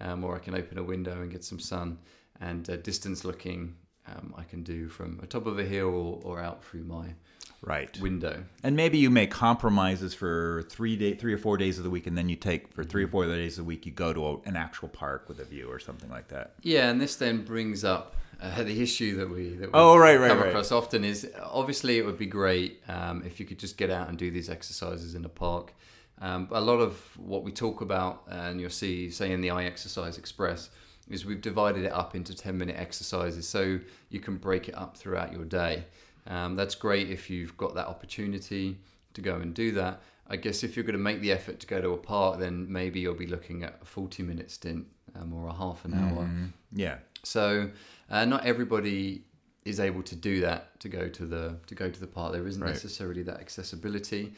[0.00, 1.98] um, or I can open a window and get some sun.
[2.40, 6.36] And uh, distance looking, um, I can do from the top of a hill or,
[6.38, 7.14] or out through my
[7.62, 7.98] Right.
[7.98, 8.44] window.
[8.62, 12.06] And maybe you make compromises for three day, three or four days of the week,
[12.06, 12.90] and then you take for Mm-hmm.
[12.90, 15.40] three or four days of the week, you go to a, an actual park with
[15.40, 16.52] a view or something like that.
[16.62, 20.20] Yeah, and this then brings up uh, the issue that we that we Oh, right,
[20.20, 20.48] right, come right.
[20.48, 24.08] across often is obviously it would be great um, if you could just get out
[24.10, 25.72] and do these exercises in a park.
[26.20, 29.64] Um, a lot of what we talk about, and you'll see, say in the Eye
[29.64, 30.68] Exercise Express,
[31.10, 33.78] is we've divided it up into 10 minute exercises so
[34.10, 35.84] you can break it up throughout your day.
[36.26, 38.78] Um, that's great if you've got that opportunity
[39.12, 40.00] to go and do that.
[40.26, 42.66] I guess if you're going to make the effort to go to a park, then
[42.72, 46.28] maybe you'll be looking at a 40 minute stint um, or a half an hour.
[46.72, 46.96] Yeah.
[47.22, 47.70] So
[48.10, 49.24] uh, not everybody
[49.66, 52.32] is able to do that to go to the to go to the park.
[52.32, 52.70] There isn't Right.
[52.70, 54.32] necessarily that accessibility.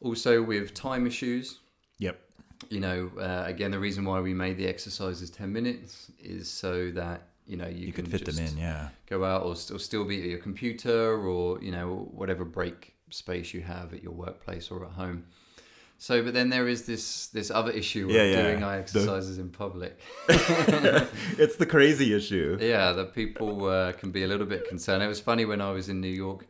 [0.00, 1.58] Also, with time issues,
[1.98, 2.20] Yep.
[2.70, 6.90] You know, uh, again, the reason why we made the exercises ten minutes is so
[6.92, 8.56] that you know you, You can fit them in.
[8.58, 8.88] Yeah.
[9.08, 13.54] go out or still still be at your computer or you know whatever break space
[13.54, 15.24] you have at your workplace or at home.
[16.00, 18.42] So, but then there is this this other issue of Yeah, yeah.
[18.42, 19.98] doing eye The- exercises in public.
[21.38, 22.58] it's the crazy issue.
[22.60, 25.02] Yeah, that people uh, can be a little bit concerned.
[25.02, 26.46] It was funny when I was in New York.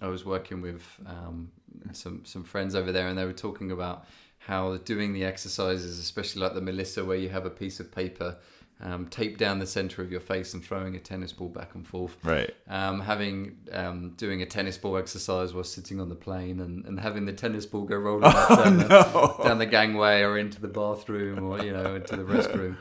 [0.00, 1.50] I was working with um,
[1.92, 4.04] some some friends over there, and they were talking about
[4.46, 8.36] how doing the exercises, especially like the Melissa, where you have a piece of paper
[8.82, 11.86] um, taped down the center of your face and throwing a tennis ball back and
[11.86, 12.16] forth.
[12.24, 12.52] Right.
[12.68, 16.98] Um, having um, doing a tennis ball exercise while sitting on the plane and, and
[16.98, 20.68] having the tennis ball go rolling up down, the, down the gangway or into the
[20.68, 22.76] bathroom or you know into the restroom.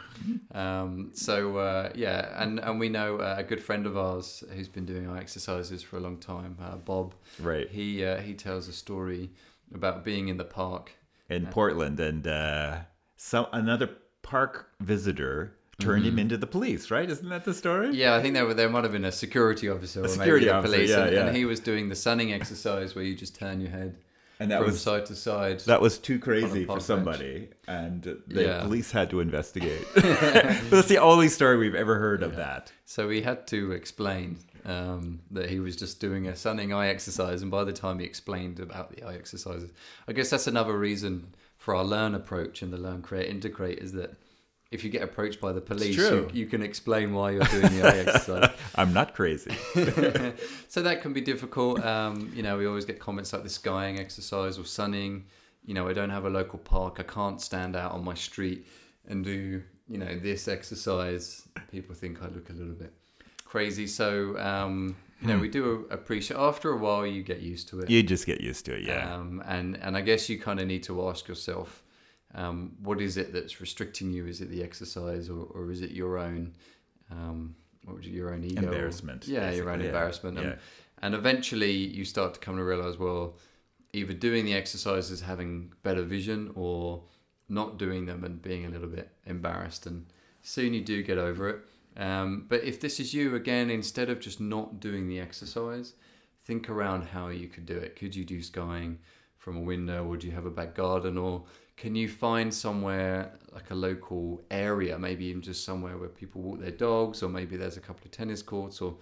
[0.56, 4.68] Um, so uh, yeah, and and we know uh, a good friend of ours who's
[4.68, 7.14] been doing our exercises for a long time, uh, Bob.
[7.40, 7.70] Right.
[7.70, 9.32] He uh, he tells a story
[9.74, 10.94] about being in the park.
[11.32, 12.80] In Portland, and uh,
[13.18, 13.90] some another
[14.22, 17.10] park visitor turned him into the police, right?
[17.10, 17.90] Isn't that the story?
[17.96, 20.58] Yeah, I think there, there might have been a security officer or security maybe the
[20.58, 21.26] officer, police, yeah, and, yeah.
[21.28, 23.96] and he was doing the sunning exercise where you just turn your head
[24.40, 25.62] And that from was side to side.
[25.62, 28.62] that was too crazy for somebody, and the Yeah.
[28.62, 29.86] police had to investigate.
[29.96, 30.04] but
[30.70, 32.72] that's the only story we've ever heard of that.
[32.86, 37.42] So we had to explain um, that he was just doing a sunning eye exercise,
[37.42, 39.72] and by the time he explained about the eye exercises,
[40.08, 43.92] I guess that's another reason for our learn approach and the learn, create, integrate is
[43.94, 44.16] that
[44.72, 47.84] if you get approached by the police, you, you can explain why you're doing the
[47.84, 48.50] eye exercise.
[48.76, 49.52] I'm not crazy.
[50.70, 51.84] so that can be difficult.
[51.84, 55.26] Um, you know, we always get comments like the skying exercise or sunning.
[55.66, 56.98] You know, I don't have a local park.
[57.00, 58.66] I can't stand out on my street
[59.08, 61.48] and do, you know, this exercise.
[61.70, 62.94] People think I look a little bit
[63.52, 63.86] crazy.
[63.86, 67.90] So, um, you know, we do appreciate, after a while, you get used to it.
[67.90, 69.14] You just get used to it, yeah.
[69.14, 71.84] Um, and, and I guess you kind of need to ask yourself,
[72.34, 74.26] um, what is it that's restricting you?
[74.26, 76.54] Is it the exercise or, or is it your own,
[77.12, 78.62] um, what would you, your own ego?
[78.62, 79.88] Embarrassment, Yeah, your own yeah.
[79.88, 80.38] embarrassment.
[80.38, 80.56] And, Yeah.
[81.04, 83.36] and eventually you start to come to realize, well,
[83.92, 87.04] either doing the exercises, having better vision, or
[87.50, 89.86] not doing them and being a little bit embarrassed.
[89.86, 90.06] And
[90.42, 91.60] soon you do get over it.
[91.98, 95.94] Um, but if this is you, again, instead of just not doing the exercise,
[96.46, 97.96] think around how you could do it.
[97.96, 99.00] Could you do skying
[99.38, 101.44] from a window, or do you have a back garden, or
[101.76, 106.60] can you find somewhere like a local area, maybe even just somewhere where people walk
[106.60, 108.96] their dogs, or maybe there's a couple of tennis courts, or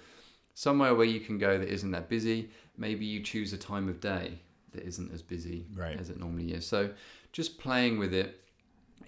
[0.53, 2.49] somewhere where you can go that isn't that busy.
[2.77, 4.39] Maybe you choose a time of day
[4.71, 5.99] that isn't as busy Right.
[5.99, 6.65] as it normally is.
[6.65, 6.91] So
[7.31, 8.41] just playing with it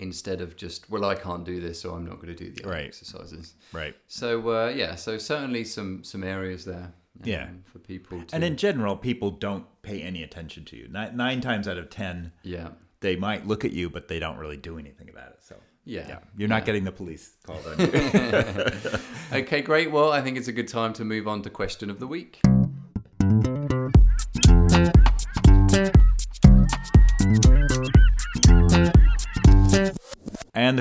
[0.02, 2.64] instead of just, well, I can't do this, so I'm not going to do the
[2.64, 2.86] other Right.
[2.86, 3.54] exercises.
[3.72, 3.96] Right.
[4.08, 6.94] So uh, yeah, so certainly some some areas there.
[7.24, 7.48] um, Yeah.
[7.66, 10.88] for people to And in general, people don't pay any attention to you.
[10.90, 12.70] Nine, nine times out of ten, yeah
[13.02, 15.40] they might look at you, but they don't really do anything about it.
[15.42, 16.66] So, yeah yeah, you're not yeah.
[16.68, 19.00] getting the police called on you.
[19.42, 19.90] Okay, great.
[19.92, 22.42] Well, I think it's a good time to move on to question of the week.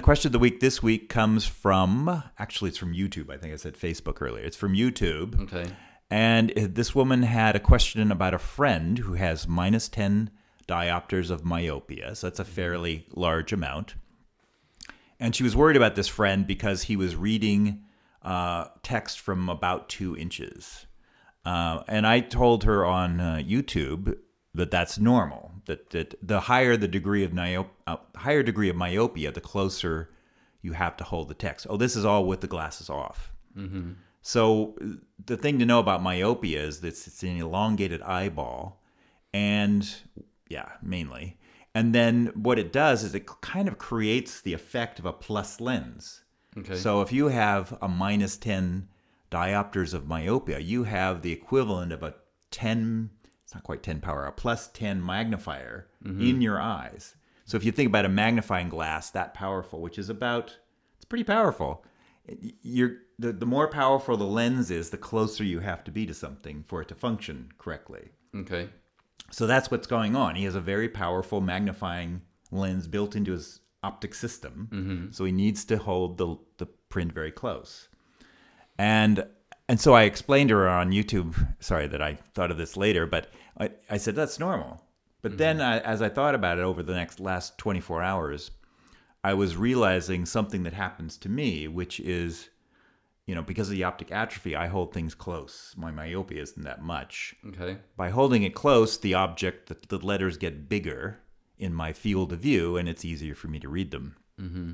[0.01, 3.29] The question of the week this week comes from actually, it's from YouTube.
[3.29, 4.43] I think I said Facebook earlier.
[4.43, 5.39] It's from YouTube.
[5.43, 5.71] Okay.
[6.11, 10.31] And this woman had a question about a friend who has minus 10
[10.67, 12.15] diopters of myopia.
[12.15, 13.95] So that's a fairly large amount.
[15.21, 17.85] And she was worried about this friend because he was reading
[18.23, 20.87] uh, text from about two inches.
[21.45, 24.17] Uh, and I told her on uh, YouTube
[24.55, 25.50] that that's normal.
[25.67, 30.11] That, that the higher the degree of myop- uh, higher degree of myopia, the closer
[30.63, 31.67] you have to hold the text.
[31.69, 33.33] Oh, this is all with the glasses off.
[34.23, 34.77] So
[35.27, 38.83] the thing to know about myopia is that it's an elongated eyeball,
[39.33, 39.89] and
[40.49, 41.39] yeah, mainly.
[41.75, 45.61] And then what it does is it kind of creates the effect of a plus
[45.61, 46.23] lens.
[46.59, 46.77] Okay.
[46.77, 48.89] So if you have a minus 10
[49.31, 52.15] diopters of myopia, you have the equivalent of a
[52.51, 53.11] 10,
[53.51, 57.17] it's not quite 10 power, a plus 10 magnifier in your eyes.
[57.47, 60.57] So if you think about a magnifying glass that powerful, which is about,
[60.95, 61.85] it's pretty powerful.
[62.63, 66.15] You're, the, the more powerful the lens is, the closer you have to be to
[66.15, 68.11] something for it to function correctly.
[68.37, 68.69] Okay.
[69.33, 70.37] So that's what's going on.
[70.37, 74.69] He has a very powerful magnifying lens built into his optic system.
[74.71, 75.11] Mm-hmm.
[75.11, 77.89] So he needs to hold the, the print very close.
[78.79, 79.27] And
[79.71, 83.07] and so I explained to her on YouTube, sorry that I thought of this later,
[83.07, 84.83] but I, I said that's normal.
[85.23, 88.51] But then I, as I thought about it over the next last 24 hours,
[89.23, 92.49] I was realizing something that happens to me, which is,
[93.27, 95.73] you know, because of the optic atrophy, I hold things close.
[95.77, 97.79] My myopia isn't that much Okay.
[97.97, 101.21] by holding it close, the object, the, the letters get bigger
[101.59, 104.17] in my field of view, and it's easier for me to read them.
[104.41, 104.73] Mm-hmm.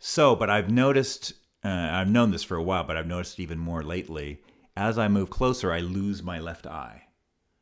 [0.00, 1.34] So, but I've noticed,
[1.64, 4.40] uh, I've known this for a while, but I've noticed it even more lately.
[4.76, 7.02] As I move closer, I lose my left eye.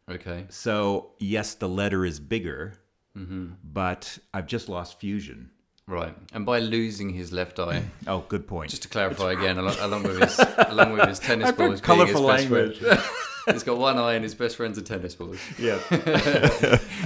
[0.09, 0.47] Okay.
[0.49, 2.75] So, yes, the letter is bigger,
[3.15, 5.51] but I've just lost fusion.
[5.87, 6.15] Right.
[6.33, 8.71] And by losing his left eye, Oh, good point.
[8.71, 11.81] just to clarify again, along, along with his along with his tennis balls, being his
[11.81, 12.81] colourful best friend.
[12.81, 13.01] language.
[13.51, 15.39] He's got one eye and his best friends are tennis balls.
[15.59, 15.79] yeah.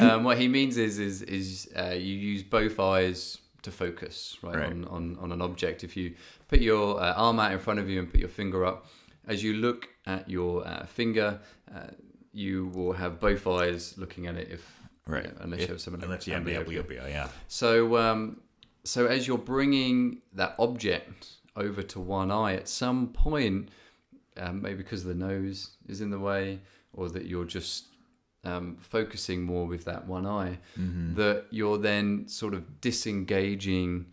[0.00, 4.56] um, what he means is is is uh, you use both eyes to focus right,
[4.56, 4.66] Right.
[4.72, 5.84] On, on on an object.
[5.84, 6.14] If you
[6.48, 8.86] put your uh, arm out in front of you and put your finger up,
[9.26, 11.40] as you look at your uh, finger,
[11.74, 11.88] uh,
[12.32, 14.48] you will have both eyes looking at it.
[14.50, 14.62] If
[15.06, 15.24] Right.
[15.24, 17.28] you know, unless If- you have someone unless you have amblyopia, yeah.
[17.46, 18.40] so, um,
[18.84, 23.68] so as you're bringing that object over to one eye, at some point,
[24.38, 26.60] um, maybe because the nose is in the way,
[26.94, 27.84] or that you're just
[28.44, 30.58] um, focusing more with that one eye,
[31.14, 34.06] that you're then sort of disengaging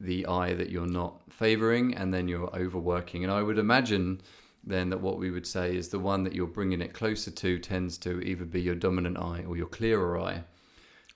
[0.00, 3.24] the eye that you're not favoring, and then you're overworking.
[3.24, 4.20] And I would imagine
[4.64, 7.58] then that what we would say is the one that you're bringing it closer to
[7.58, 10.44] tends to either be your dominant eye or your clearer eye.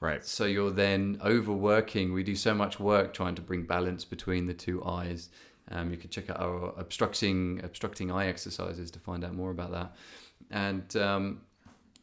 [0.00, 0.24] Right.
[0.24, 2.12] So you're then overworking.
[2.12, 5.28] We do so much work trying to bring balance between the two eyes.
[5.70, 9.70] Um, you can check out our obstructing obstructing eye exercises to find out more about
[9.70, 9.94] that.
[10.50, 11.42] And um,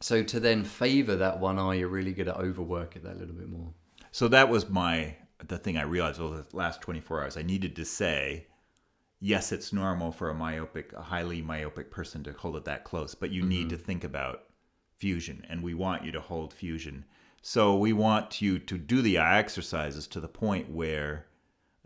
[0.00, 3.34] so to then favor that one eye, you're really going to overwork it that little
[3.34, 3.72] bit more.
[4.12, 7.36] So that was my the thing I realized over the last 24 hours.
[7.36, 8.46] I needed to say,
[9.20, 13.14] yes, it's normal for a myopic, a highly myopic person to hold it that close,
[13.14, 14.44] but you need to think about
[14.98, 17.04] fusion, and we want you to hold fusion.
[17.42, 21.26] So we want you to do the eye exercises to the point where,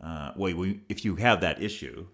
[0.03, 2.07] uh, well, we, if you have that issue,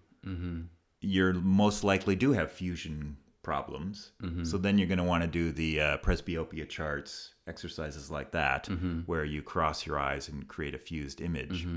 [0.99, 4.11] you're most likely do have fusion problems.
[4.43, 8.67] So then you're going to want to do the uh, presbyopia charts, exercises like that,
[9.05, 11.67] where you cross your eyes and create a fused image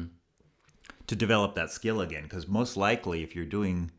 [1.06, 2.22] to develop that skill again.
[2.24, 3.90] Because most likely, if you're doing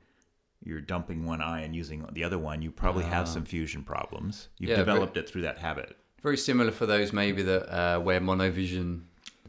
[0.64, 4.48] you're dumping one eye and using the other one, you probably have some fusion problems.
[4.58, 5.96] You've Yeah, developed it through that habit.
[6.24, 9.02] Very similar for those maybe that uh, wear monovision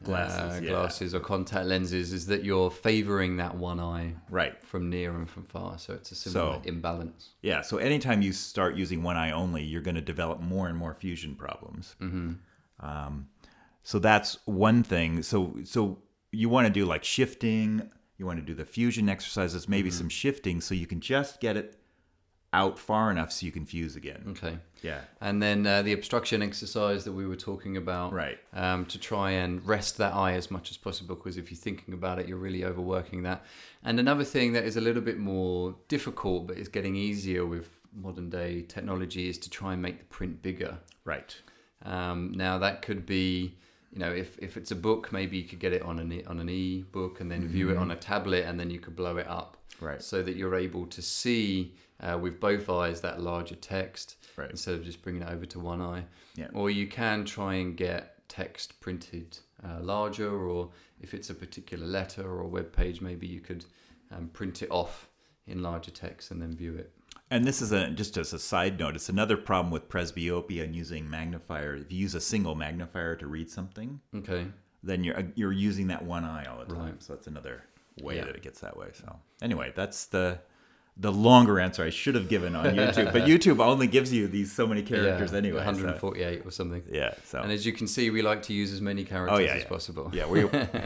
[0.06, 0.70] Glasses, uh, yeah.
[0.70, 4.62] glasses or contact lenses, is that you're favoring that one eye Right.
[4.64, 5.78] from near and from far.
[5.78, 7.30] So it's a similar So- imbalance.
[7.42, 7.60] Yeah.
[7.62, 10.94] So anytime you start using one eye only, you're going to develop more and more
[10.94, 11.96] fusion problems.
[12.00, 12.32] Mm-hmm.
[12.86, 13.28] Um,
[13.82, 15.22] so that's one thing.
[15.22, 15.98] So so
[16.32, 17.90] you want to do like shifting.
[18.18, 21.56] You want to do the fusion exercises, maybe some shifting, so you can just get
[21.56, 21.78] it
[22.56, 24.22] out far enough so you can fuse again.
[24.30, 24.56] Okay.
[24.82, 25.00] Yeah.
[25.20, 28.38] And then uh, the obstruction exercise that we were talking about, Right.
[28.54, 31.92] Um, to try and rest that eye as much as possible, because if you're thinking
[31.92, 33.44] about it, you're really overworking that.
[33.84, 37.68] And another thing that is a little bit more difficult, but is getting easier with
[37.92, 40.78] modern day technology, is to try and make the print bigger.
[41.04, 41.36] Right.
[41.84, 43.54] Um, now that could be,
[43.96, 46.24] you know, if, if it's a book, maybe you could get it on an e-
[46.26, 49.16] on an e-book and then view it on a tablet, and then you could blow
[49.16, 50.02] it up, Right.
[50.02, 54.50] So that you're able to see uh, with both eyes that larger text Right.
[54.50, 56.04] instead of just bringing it over to one eye.
[56.34, 56.48] Yeah.
[56.52, 60.68] Or you can try and get text printed uh, larger, or
[61.00, 63.64] if it's a particular letter or a web page, maybe you could
[64.14, 65.08] um, print it off
[65.46, 66.90] in larger text and then view it.
[67.30, 70.74] And this is a just as a side note, it's another problem with presbyopia and
[70.76, 71.74] using magnifier.
[71.74, 74.46] If you use a single magnifier to read something, Okay.
[74.82, 76.84] then you're uh, you're using that one eye all the time.
[76.92, 77.02] Right.
[77.02, 77.64] So that's another
[78.00, 78.26] way Yeah.
[78.26, 78.90] that it gets that way.
[78.92, 80.38] So anyway, that's the
[80.98, 84.50] the longer answer I should have given on YouTube, but YouTube only gives you these
[84.50, 85.58] so many characters yeah, anyway.
[85.58, 86.82] so- 148 or something.
[86.90, 87.12] yeah.
[87.24, 89.54] So And as you can see, we like to use as many characters oh yeah,
[89.54, 89.68] as yeah.
[89.68, 90.10] possible.
[90.14, 90.44] Yeah, we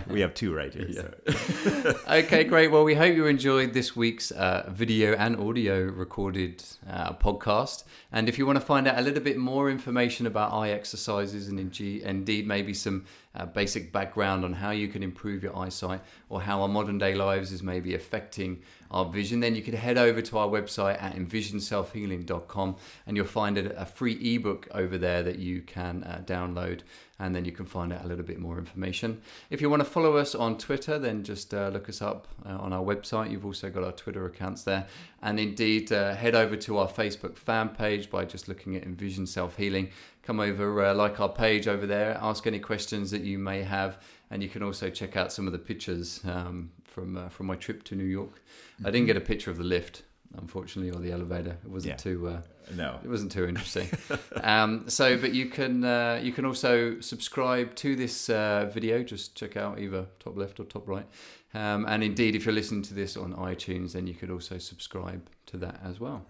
[0.08, 0.92] we have two right here.
[0.92, 1.94] so.
[2.10, 2.72] okay, great.
[2.72, 7.84] Well, we hope you enjoyed this week's uh, video and audio recorded uh, podcast.
[8.10, 11.46] And if you want to find out a little bit more information about eye exercises
[11.46, 16.40] and indeed maybe some uh, basic background on how you can improve your eyesight or
[16.40, 20.20] how our modern day lives is maybe affecting our vision, then you can head over
[20.20, 25.38] to our website at envisionselfhealing.com and you'll find a, a free ebook over there that
[25.38, 26.80] you can uh, download
[27.20, 29.20] and then you can find out a little bit more information.
[29.50, 32.56] If you want to follow us on Twitter, then just uh, look us up uh,
[32.56, 33.30] on our website.
[33.30, 34.86] You've also got our Twitter accounts there.
[35.22, 39.26] And indeed, uh, head over to our Facebook fan page by just looking at Envision
[39.26, 39.90] Self Healing.
[40.22, 43.98] Come over, uh, like our page over there, ask any questions that you may have.
[44.30, 47.56] And you can also check out some of the pictures um, from, uh, from my
[47.56, 48.42] trip to New York.
[48.82, 50.04] I didn't get a picture of the lift,
[50.38, 51.56] unfortunately, or the elevator.
[51.64, 51.96] It wasn't Yeah.
[51.96, 52.28] too.
[52.28, 52.40] Uh,
[52.76, 53.00] No.
[53.02, 53.88] it wasn't too interesting.
[54.42, 59.02] um, so, but you can uh, you can also subscribe to this uh, video.
[59.02, 61.06] Just check out either top left or top right.
[61.52, 65.28] Um, and indeed, if you're listening to this on iTunes, then you could also subscribe
[65.46, 66.24] to that as well.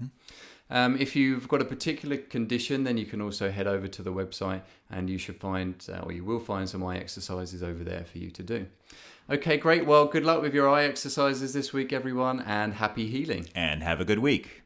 [0.71, 4.13] Um, if you've got a particular condition, then you can also head over to the
[4.13, 8.05] website and you should find, uh, or you will find some eye exercises over there
[8.05, 8.67] for you to do.
[9.31, 9.87] Okay, great.
[9.87, 13.47] Well, good luck with your eye exercises this week, everyone, and happy healing.
[13.55, 14.63] And have a good week.